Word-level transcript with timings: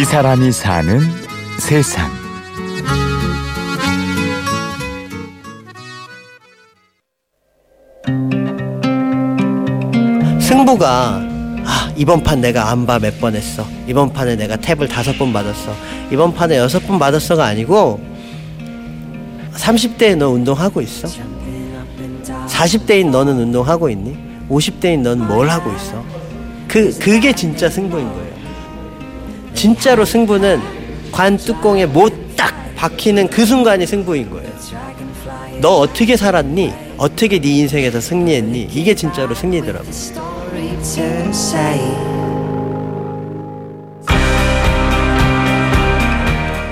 이 0.00 0.04
사람이 0.04 0.50
사는 0.50 0.98
세상. 1.58 2.10
승부가 10.40 11.20
아, 11.64 11.92
이번 11.96 12.22
판 12.22 12.40
내가 12.40 12.70
안바 12.70 12.98
몇 13.00 13.20
번 13.20 13.34
했어. 13.34 13.66
이번 13.86 14.12
판에 14.12 14.36
내가 14.36 14.56
탭을 14.56 14.88
다섯 14.88 15.16
번 15.18 15.32
받았어. 15.32 15.74
이번 16.10 16.32
판에 16.34 16.56
여섯 16.56 16.80
번 16.86 16.98
받았어가 16.98 17.44
아니고 17.44 18.00
30대에 19.54 20.16
너 20.16 20.30
운동하고 20.30 20.80
있어? 20.80 21.08
40대인 22.48 23.10
너는 23.10 23.38
운동하고 23.38 23.90
있니? 23.90 24.16
50대인 24.48 25.00
너는 25.00 25.26
뭘 25.26 25.48
하고 25.48 25.70
있어? 25.72 26.02
그 26.66 26.96
그게 26.98 27.32
진짜 27.34 27.68
승부인 27.68 28.08
거예요. 28.08 28.29
진짜로 29.60 30.06
승부는 30.06 30.58
관 31.12 31.36
뚜껑에 31.36 31.84
못 31.84 32.30
딱 32.34 32.54
박히는 32.76 33.28
그 33.28 33.44
순간이 33.44 33.86
승부인 33.86 34.30
거예요. 34.30 34.48
너 35.60 35.80
어떻게 35.80 36.16
살았니? 36.16 36.72
어떻게 36.96 37.38
네 37.38 37.58
인생에서 37.58 38.00
승리했니? 38.00 38.68
이게 38.72 38.94
진짜로 38.94 39.34
승리더라고. 39.34 39.84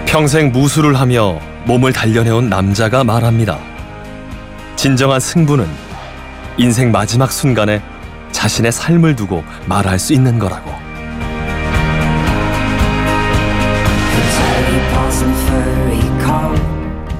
평생 0.06 0.50
무술을 0.50 0.98
하며 0.98 1.38
몸을 1.66 1.92
단련해온 1.92 2.48
남자가 2.48 3.04
말합니다. 3.04 3.58
진정한 4.76 5.20
승부는 5.20 5.66
인생 6.56 6.90
마지막 6.90 7.30
순간에 7.30 7.82
자신의 8.32 8.72
삶을 8.72 9.14
두고 9.14 9.44
말할 9.66 9.98
수 9.98 10.14
있는 10.14 10.38
거라고. 10.38 10.87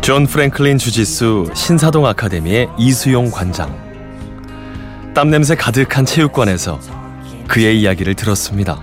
존 0.08 0.26
프랭클 0.26 0.78
주짓수 0.78 1.50
신사동 1.54 2.06
아카데미의 2.06 2.70
이수용 2.78 3.30
관장. 3.30 3.70
땀냄새 5.14 5.54
가득한 5.54 6.06
체육관에서 6.06 6.80
그의 7.46 7.78
이야기를 7.82 8.14
들었습니다. 8.14 8.80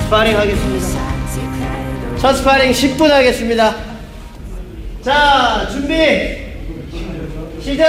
스파링 0.00 0.36
하겠습니다. 0.36 0.88
첫 2.18 2.32
스파링 2.34 2.72
10분 2.72 3.08
하겠습니다. 3.08 3.76
자, 5.02 5.68
준비. 5.70 5.94
시작. 7.62 7.86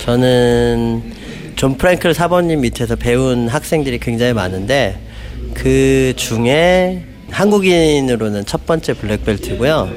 저는 0.00 1.19
존 1.60 1.76
프랭클 1.76 2.14
사범님 2.14 2.62
밑에서 2.62 2.96
배운 2.96 3.46
학생들이 3.46 3.98
굉장히 3.98 4.32
많은데 4.32 4.98
그 5.52 6.14
중에 6.16 7.04
한국인으로는 7.30 8.46
첫 8.46 8.64
번째 8.64 8.94
블랙벨트고요. 8.94 9.90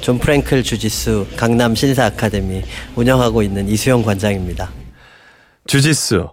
존 0.00 0.18
프랭클 0.18 0.62
주짓수 0.62 1.26
강남 1.36 1.74
신사 1.74 2.06
아카데미 2.06 2.62
운영하고 2.96 3.42
있는 3.42 3.68
이수용 3.68 4.02
관장입니다. 4.02 4.70
주짓수. 5.66 6.30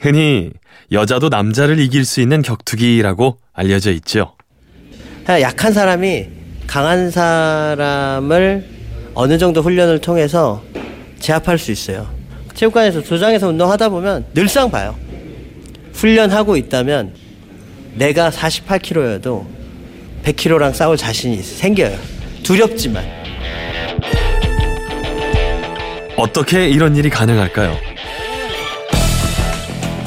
흔히 0.00 0.50
여자도 0.90 1.28
남자를 1.28 1.78
이길 1.78 2.04
수 2.04 2.20
있는 2.20 2.42
격투기라고 2.42 3.38
알려져 3.52 3.92
있죠. 3.92 4.34
약한 5.28 5.72
사람이 5.72 6.26
강한 6.66 7.12
사람을 7.12 8.68
어느 9.14 9.38
정도 9.38 9.62
훈련을 9.62 10.00
통해서 10.00 10.64
제압할 11.20 11.58
수 11.58 11.70
있어요. 11.70 12.15
체육관에서 12.56 13.02
도장에서 13.02 13.48
운동하다 13.48 13.90
보면 13.90 14.24
늘상 14.32 14.70
봐요. 14.70 14.96
훈련하고 15.92 16.56
있다면 16.56 17.12
내가 17.94 18.30
48kg여도 18.30 19.44
100kg랑 20.24 20.72
싸울 20.72 20.96
자신이 20.96 21.42
생겨요. 21.42 21.96
두렵지만. 22.42 23.04
어떻게 26.16 26.68
이런 26.68 26.96
일이 26.96 27.10
가능할까요? 27.10 27.76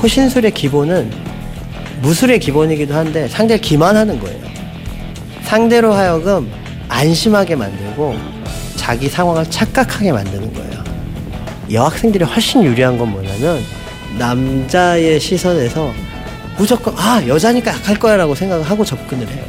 호신술의 0.02 0.52
기본은 0.52 1.12
무술의 2.02 2.40
기본이기도 2.40 2.96
한데 2.96 3.28
상대를 3.28 3.62
기만하는 3.62 4.20
거예요. 4.20 4.40
상대로 5.44 5.94
하여금 5.94 6.52
안심하게 6.88 7.56
만들고 7.56 8.18
자기 8.76 9.08
상황을 9.08 9.46
착각하게 9.50 10.12
만드는 10.14 10.54
거예요. 10.54 10.79
여학생들이 11.72 12.24
훨씬 12.24 12.64
유리한 12.64 12.98
건 12.98 13.12
뭐냐면 13.12 13.62
남자의 14.18 15.20
시선에서 15.20 15.94
무조건 16.58 16.94
아 16.98 17.26
여자니까 17.26 17.72
약할 17.72 17.98
거야라고 17.98 18.36
생각을 18.36 18.64
하고 18.70 18.84
접근을 18.84 19.28
해요. 19.28 19.44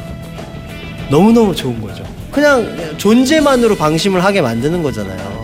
너무너무 1.09 1.55
좋은 1.55 1.81
거죠. 1.81 2.03
그냥 2.31 2.97
존재만으로 2.97 3.75
방심을 3.75 4.23
하게 4.23 4.41
만드는 4.41 4.81
거잖아요. 4.81 5.41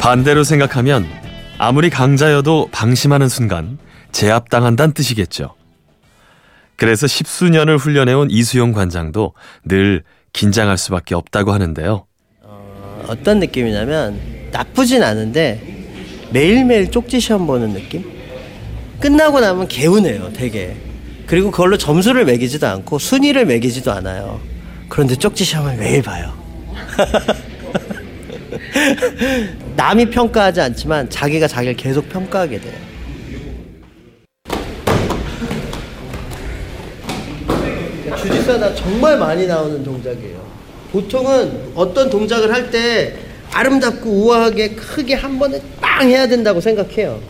반대로 0.00 0.44
생각하면 0.44 1.06
아무리 1.58 1.90
강자여도 1.90 2.68
방심하는 2.70 3.28
순간 3.28 3.78
제압당한다는 4.12 4.94
뜻이겠죠. 4.94 5.54
그래서 6.76 7.06
십수년을 7.06 7.76
훈련해온 7.76 8.30
이수용 8.30 8.72
관장도 8.72 9.34
늘 9.64 10.04
긴장할 10.32 10.78
수밖에 10.78 11.14
없다고 11.14 11.52
하는데요. 11.52 12.06
어떤 13.08 13.40
느낌이냐면 13.40 14.20
나쁘진 14.52 15.02
않은데 15.02 15.60
매일매일 16.30 16.90
쪽지 16.90 17.20
시험 17.20 17.46
보는 17.46 17.72
느낌? 17.72 18.04
끝나고 19.00 19.40
나면 19.40 19.68
개운해요, 19.68 20.32
되게. 20.32 20.74
그리고 21.26 21.50
그걸로 21.50 21.76
점수를 21.76 22.24
매기지도 22.24 22.66
않고 22.66 22.98
순위를 22.98 23.46
매기지도 23.46 23.92
않아요. 23.92 24.40
그런데 24.88 25.16
쪽지 25.16 25.44
시험을 25.44 25.76
매일 25.76 26.02
봐요. 26.02 26.32
남이 29.76 30.10
평가하지 30.10 30.60
않지만 30.60 31.10
자기가 31.10 31.48
자기를 31.48 31.76
계속 31.76 32.08
평가하게 32.08 32.60
돼요. 32.60 32.86
주짓수하다 38.16 38.74
정말 38.74 39.18
많이 39.18 39.46
나오는 39.46 39.84
동작이에요. 39.84 40.55
보통은 41.00 41.72
어떤 41.74 42.08
동작을 42.08 42.52
할 42.52 42.70
때 42.70 43.14
아름답고 43.52 44.10
우아하게 44.10 44.74
크게 44.74 45.14
한 45.14 45.38
번에 45.38 45.60
빵 45.80 46.08
해야 46.08 46.26
된다고 46.26 46.60
생각해요. 46.60 47.20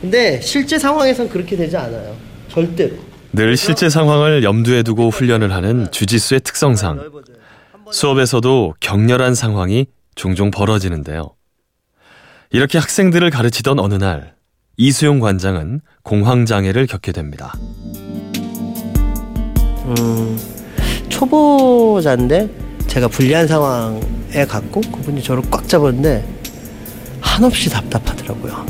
근데 0.00 0.40
실제 0.40 0.78
상황에선 0.78 1.28
그렇게 1.28 1.56
되지 1.56 1.76
않아요. 1.76 2.16
절대로. 2.48 2.96
늘 3.32 3.56
실제 3.56 3.88
상황을 3.88 4.42
염두에 4.42 4.82
두고 4.82 5.10
훈련을 5.10 5.52
하는 5.52 5.88
주짓수의 5.92 6.40
특성상 6.40 7.10
수업에서도 7.92 8.74
격렬한 8.80 9.34
상황이 9.34 9.86
종종 10.16 10.50
벌어지는데요. 10.50 11.34
이렇게 12.50 12.78
학생들을 12.78 13.30
가르치던 13.30 13.78
어느 13.78 13.94
날 13.94 14.34
이수용 14.76 15.20
관장은 15.20 15.82
공황 16.02 16.46
장애를 16.46 16.86
겪게 16.88 17.12
됩니다. 17.12 17.54
음, 19.86 20.38
초보자인데 21.08 22.69
제가 22.90 23.06
불리한 23.06 23.46
상황에 23.46 24.44
갔고 24.48 24.80
그분이 24.80 25.22
저를 25.22 25.44
꽉 25.48 25.68
잡았는데 25.68 26.26
한없이 27.20 27.70
답답하더라고요. 27.70 28.66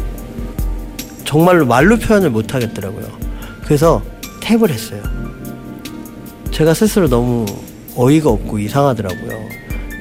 정말로 1.25 1.65
말로 1.65 1.97
표현을 1.99 2.29
못 2.29 2.55
하겠더라고요. 2.55 3.07
그래서 3.65 4.03
탭을 4.43 4.69
했어요. 4.69 5.03
제가 6.51 6.75
스스로 6.75 7.09
너무 7.09 7.47
어이가 7.97 8.29
없고 8.29 8.59
이상하더라고요. 8.59 9.49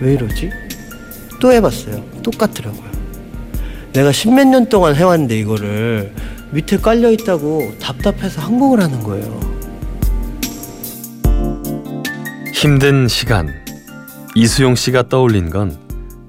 왜 0.02 0.14
이러지? 0.16 0.52
또 1.40 1.54
해봤어요. 1.54 2.04
똑같더라고요. 2.22 2.90
내가 3.94 4.12
십몇 4.12 4.48
년 4.48 4.68
동안 4.68 4.96
해왔는데 4.96 5.40
이거를 5.40 6.14
밑에 6.52 6.76
깔려 6.76 7.10
있다고 7.12 7.74
답답해서 7.80 8.42
항복을 8.42 8.82
하는 8.82 9.02
거예요. 9.02 9.40
힘든 12.54 13.08
시간. 13.08 13.69
이수용 14.40 14.76
씨가 14.76 15.10
떠올린 15.10 15.50
건 15.50 15.78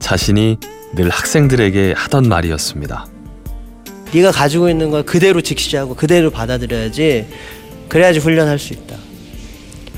자신이 0.01 0.59
늘 0.97 1.11
학생들에게 1.11 1.95
하던 1.97 2.25
말이었습니다. 2.25 3.07
네가 4.13 4.33
가지고 4.33 4.69
있는 4.69 4.91
걸 4.91 5.05
그대로 5.05 5.41
직시하고 5.41 5.95
그대로 5.95 6.33
받아들여야지 6.33 7.27
그래야지 7.89 8.19
훈련할 8.19 8.59
수 8.59 8.73
있다. 8.73 8.97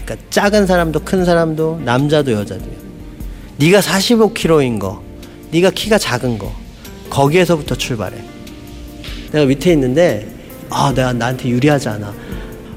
그러니까 0.04 0.26
작은 0.28 0.66
사람도 0.66 1.00
큰 1.00 1.24
사람도 1.24 1.80
남자도 1.86 2.32
여자도요. 2.32 2.74
네가 3.56 3.80
45kg인 3.80 4.78
거, 4.78 5.02
네가 5.50 5.70
키가 5.70 5.96
작은 5.96 6.36
거 6.36 6.54
거기에서부터 7.08 7.76
출발해. 7.76 8.18
내가 9.32 9.46
밑에 9.46 9.72
있는데 9.72 10.28
아 10.68 10.92
내가 10.94 11.14
나한테 11.14 11.48
유리하지 11.48 11.88
않아. 11.88 12.12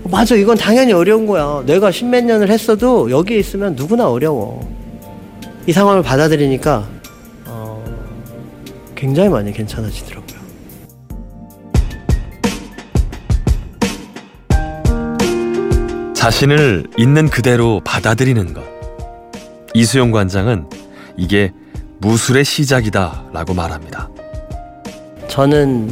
맞아 0.06 0.36
이건 0.36 0.56
당연히 0.56 0.94
어려운 0.94 1.28
거야. 1.28 1.62
내가 1.66 1.92
십몇 1.92 2.24
년을 2.24 2.50
했어도 2.50 3.12
여기에 3.12 3.38
있으면 3.38 3.76
누구나 3.76 4.10
어려워. 4.10 4.85
이 5.68 5.72
상황을 5.72 6.04
받아들이니까 6.04 6.88
어, 7.46 7.84
굉장히 8.96 9.30
많이 9.30 9.52
괜찮아지더라고요. 9.52 10.36
자신을 16.14 16.86
있는 16.98 17.30
그대로 17.30 17.82
받아들이는 17.84 18.54
것. 18.54 18.64
이수용 19.74 20.12
관장은 20.12 20.68
이게 21.18 21.52
무술의 22.00 22.46
시작이다라고 22.46 23.54
말합니다. 23.54 24.10
저는 25.28 25.92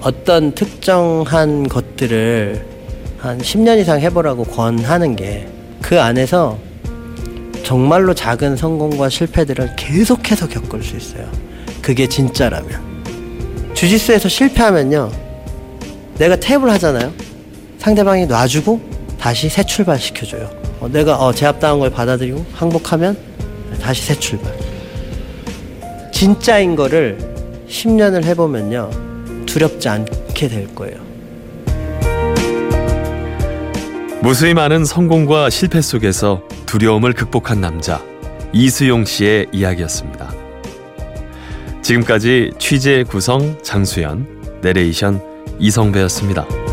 어떤 0.00 0.52
특정한 0.54 1.68
것들을 1.68 2.64
한 3.18 3.38
10년 3.38 3.78
이상 3.78 4.00
해보라고 4.00 4.44
권하는 4.44 5.16
게 5.16 5.58
그 5.88 5.98
안에서 6.00 6.58
정말로 7.68 8.14
작은 8.14 8.56
성공과 8.56 9.10
실패들을 9.10 9.76
계속해서 9.76 10.48
겪을 10.48 10.82
수 10.82 10.96
있어요. 10.96 11.30
그게 11.82 12.08
진짜라면. 12.08 13.74
주짓수에서 13.74 14.26
실패하면요. 14.26 15.12
내가 16.16 16.36
탭을 16.36 16.68
하잖아요. 16.68 17.12
상대방이 17.76 18.24
놔주고 18.24 18.80
다시 19.20 19.50
새 19.50 19.62
출발 19.64 19.98
시켜줘요. 19.98 20.48
어, 20.80 20.88
내가 20.88 21.18
어, 21.18 21.30
제압당한 21.34 21.80
걸 21.80 21.90
받아들이고 21.90 22.46
항복하면 22.54 23.18
다시 23.82 24.02
새 24.02 24.18
출발. 24.18 24.50
진짜인 26.10 26.74
거를 26.74 27.18
10년을 27.68 28.24
해보면요. 28.24 29.44
두렵지 29.44 29.90
않게 29.90 30.48
될 30.48 30.74
거예요. 30.74 31.07
무수히 34.20 34.52
많은 34.52 34.84
성공과 34.84 35.48
실패 35.48 35.80
속에서 35.80 36.42
두려움을 36.66 37.12
극복한 37.12 37.60
남자 37.60 38.02
이수용 38.52 39.04
씨의 39.04 39.46
이야기였습니다. 39.52 40.32
지금까지 41.82 42.50
취재 42.58 43.04
구성 43.04 43.62
장수연, 43.62 44.60
내레이션 44.60 45.22
이성배였습니다. 45.60 46.67